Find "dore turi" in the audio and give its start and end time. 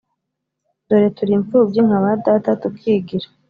0.87-1.31